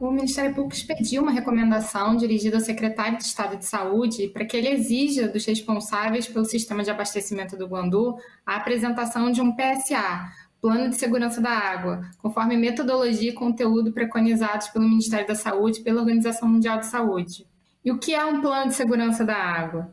[0.00, 4.56] O Ministério Público expediu uma recomendação dirigida ao secretário de Estado de Saúde para que
[4.56, 8.16] ele exija dos responsáveis pelo sistema de abastecimento do Guandu
[8.46, 10.30] a apresentação de um PSA,
[10.60, 15.82] Plano de Segurança da Água, conforme metodologia e conteúdo preconizados pelo Ministério da Saúde e
[15.82, 17.44] pela Organização Mundial de Saúde.
[17.84, 19.90] E o que é um plano de segurança da água?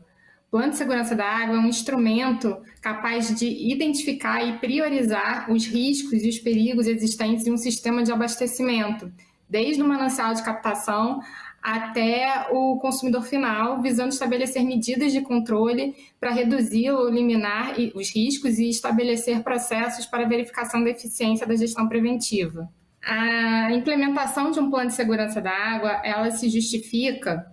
[0.52, 6.22] Plano de segurança da água é um instrumento capaz de identificar e priorizar os riscos
[6.22, 9.10] e os perigos existentes em um sistema de abastecimento
[9.48, 11.20] desde o manancial de captação
[11.62, 18.58] até o consumidor final, visando estabelecer medidas de controle para reduzir ou eliminar os riscos
[18.58, 22.68] e estabelecer processos para verificação da eficiência da gestão preventiva.
[23.02, 27.46] A implementação de um plano de segurança da água, ela se justifica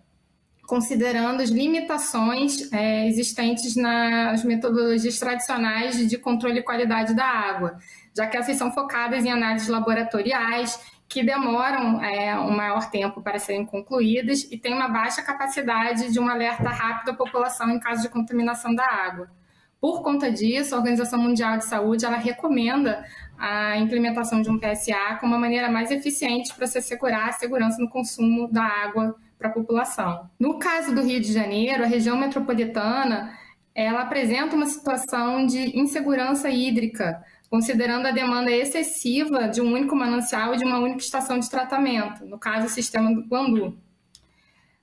[0.67, 7.77] considerando as limitações é, existentes nas metodologias tradicionais de controle e qualidade da água,
[8.15, 10.79] já que essas são focadas em análises laboratoriais
[11.13, 16.19] que demoram é, um maior tempo para serem concluídas e têm uma baixa capacidade de
[16.19, 19.29] um alerta rápido à população em caso de contaminação da água.
[19.79, 23.05] Por conta disso, a Organização Mundial de Saúde ela recomenda
[23.37, 27.79] a implementação de um PSA como uma maneira mais eficiente para se assegurar a segurança
[27.79, 30.27] no consumo da água para a população.
[30.39, 33.37] No caso do Rio de Janeiro, a região metropolitana
[33.75, 40.53] ela apresenta uma situação de insegurança hídrica, considerando a demanda excessiva de um único manancial
[40.53, 43.77] e de uma única estação de tratamento, no caso, o sistema do Guandu.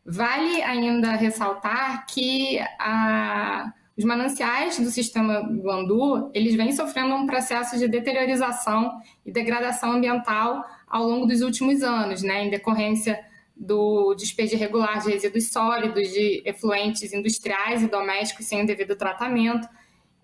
[0.04, 7.78] Vale ainda ressaltar que a, os mananciais do sistema Guandu, eles vêm sofrendo um processo
[7.78, 13.20] de deteriorização e degradação ambiental ao longo dos últimos anos, né, em decorrência
[13.54, 19.68] do despejo irregular de resíduos sólidos, de efluentes industriais e domésticos sem o devido tratamento,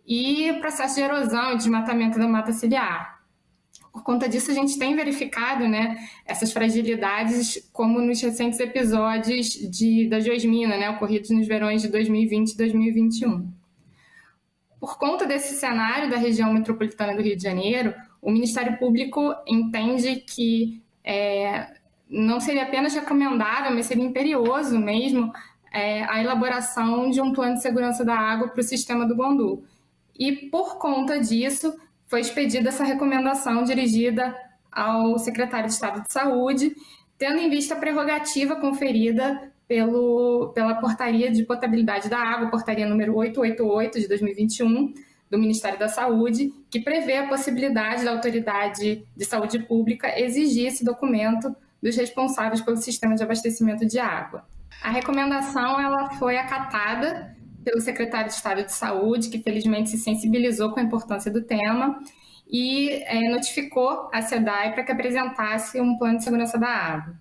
[0.07, 3.17] e processo de erosão e desmatamento da mata ciliar.
[3.93, 10.07] Por conta disso, a gente tem verificado né, essas fragilidades, como nos recentes episódios de,
[10.07, 13.51] da Geosmina, né, ocorridos nos verões de 2020 e 2021.
[14.79, 20.16] Por conta desse cenário da região metropolitana do Rio de Janeiro, o Ministério Público entende
[20.16, 21.75] que é,
[22.09, 25.33] não seria apenas recomendável, mas seria imperioso mesmo
[25.72, 29.65] é, a elaboração de um plano de segurança da água para o sistema do Guandu
[30.19, 31.75] e por conta disso
[32.06, 34.34] foi expedida essa recomendação dirigida
[34.71, 36.75] ao secretário de Estado de Saúde,
[37.19, 43.16] tendo em vista a prerrogativa conferida pelo, pela Portaria de Potabilidade da Água, portaria número
[43.16, 44.94] 888 de 2021,
[45.28, 50.84] do Ministério da Saúde, que prevê a possibilidade da Autoridade de Saúde Pública exigir esse
[50.84, 54.44] documento dos responsáveis pelo sistema de abastecimento de água.
[54.83, 57.35] A recomendação ela foi acatada
[57.66, 62.00] pelo secretário de Estado de Saúde, que felizmente se sensibilizou com a importância do tema
[62.49, 67.21] e é, notificou a SEDAI para que apresentasse um plano de segurança da água.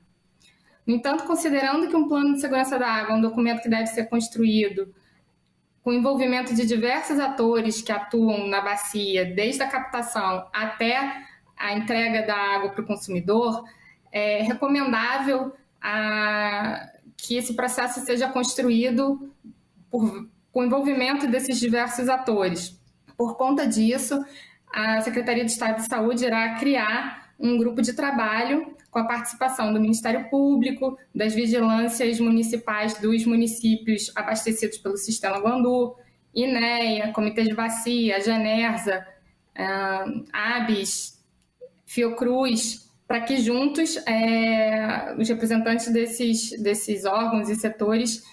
[0.86, 3.88] No entanto, considerando que um plano de segurança da água é um documento que deve
[3.88, 4.94] ser construído
[5.82, 11.24] com envolvimento de diversos atores que atuam na bacia, desde a captação até
[11.58, 13.64] a entrega da água para o consumidor,
[14.12, 19.34] é recomendável a, que esse processo seja construído
[19.90, 22.80] por com o envolvimento desses diversos atores.
[23.18, 24.24] Por conta disso,
[24.74, 29.74] a Secretaria de Estado de Saúde irá criar um grupo de trabalho com a participação
[29.74, 35.94] do Ministério Público, das vigilâncias municipais dos municípios abastecidos pelo Sistema Guandu,
[36.34, 39.06] INEA, Comitê de Bacia, Genersa,
[39.58, 41.22] uh, ABS,
[41.86, 48.24] Fiocruz, para que juntos é, os representantes desses, desses órgãos e setores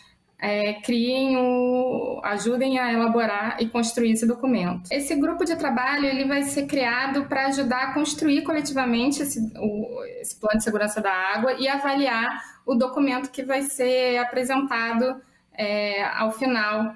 [0.42, 4.90] é, criem o, ajudem a elaborar e construir esse documento.
[4.90, 10.04] Esse grupo de trabalho ele vai ser criado para ajudar a construir coletivamente esse, o,
[10.20, 15.22] esse plano de segurança da água e avaliar o documento que vai ser apresentado
[15.56, 16.92] é, ao final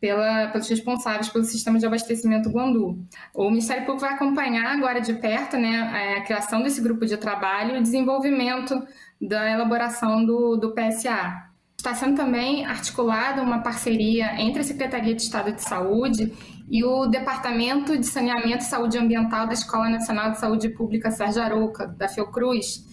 [0.00, 2.98] pela, pelos responsáveis pelo sistema de abastecimento Guandu.
[3.32, 7.76] O Ministério Público vai acompanhar agora de perto né, a criação desse grupo de trabalho
[7.76, 8.84] e o desenvolvimento
[9.20, 11.47] da elaboração do, do PSA.
[11.78, 16.32] Está sendo também articulada uma parceria entre a Secretaria de Estado de Saúde
[16.68, 21.40] e o Departamento de Saneamento e Saúde Ambiental da Escola Nacional de Saúde Pública Sérgio
[21.40, 22.84] Arouca, da Fiocruz,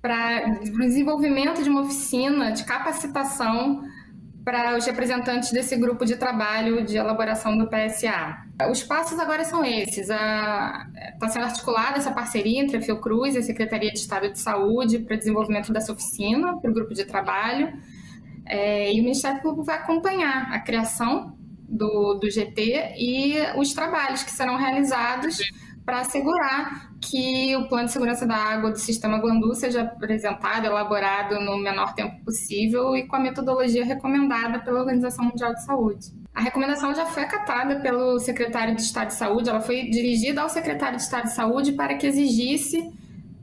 [0.00, 3.82] para o desenvolvimento de uma oficina de capacitação
[4.44, 8.44] para os representantes desse grupo de trabalho de elaboração do PSA.
[8.70, 10.08] Os passos agora são esses.
[10.08, 15.00] Está sendo articulada essa parceria entre a Fiocruz e a Secretaria de Estado de Saúde
[15.00, 17.72] para o desenvolvimento dessa oficina para o grupo de trabalho.
[18.52, 21.38] É, e o Ministério Público vai acompanhar a criação
[21.68, 25.38] do, do GT e os trabalhos que serão realizados
[25.84, 31.40] para assegurar que o plano de segurança da água do sistema Guandu seja apresentado, elaborado
[31.40, 36.08] no menor tempo possível e com a metodologia recomendada pela Organização Mundial de Saúde.
[36.34, 40.48] A recomendação já foi acatada pelo secretário de Estado de Saúde, ela foi dirigida ao
[40.48, 42.92] secretário de Estado de Saúde para que exigisse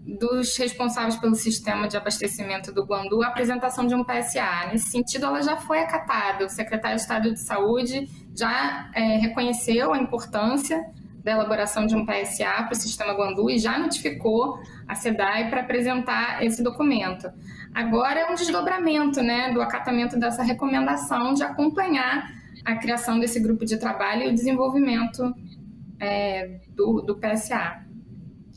[0.07, 4.69] dos responsáveis pelo sistema de abastecimento do Guandu a apresentação de um PSA.
[4.71, 6.45] Nesse sentido, ela já foi acatada.
[6.45, 10.81] O secretário de Estado de Saúde já é, reconheceu a importância
[11.23, 15.59] da elaboração de um PSA para o sistema Guandu e já notificou a SEDAI para
[15.59, 17.29] apresentar esse documento.
[17.75, 22.31] Agora é um desdobramento né, do acatamento dessa recomendação de acompanhar
[22.63, 25.33] a criação desse grupo de trabalho e o desenvolvimento
[25.99, 27.85] é, do, do PSA,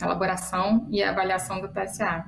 [0.05, 2.25] elaboração e avaliação do PSA.